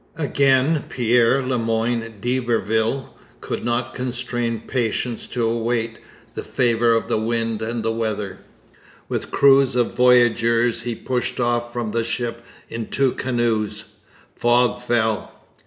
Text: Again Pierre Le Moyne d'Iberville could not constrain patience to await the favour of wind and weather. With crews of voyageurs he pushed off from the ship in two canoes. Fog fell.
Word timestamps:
Again 0.17 0.85
Pierre 0.89 1.43
Le 1.43 1.59
Moyne 1.59 2.11
d'Iberville 2.19 3.15
could 3.39 3.63
not 3.63 3.93
constrain 3.93 4.61
patience 4.61 5.27
to 5.27 5.47
await 5.47 5.99
the 6.33 6.41
favour 6.41 6.95
of 6.95 7.07
wind 7.11 7.61
and 7.61 7.85
weather. 7.85 8.39
With 9.07 9.29
crews 9.29 9.75
of 9.75 9.93
voyageurs 9.93 10.81
he 10.81 10.95
pushed 10.95 11.39
off 11.39 11.71
from 11.71 11.91
the 11.91 12.03
ship 12.03 12.43
in 12.67 12.87
two 12.87 13.11
canoes. 13.11 13.83
Fog 14.35 14.81
fell. 14.81 15.33